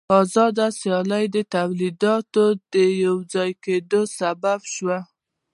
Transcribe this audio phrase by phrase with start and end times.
[0.21, 4.99] آزاده سیالي د تولیداتو د یوځای کېدو سبب شوه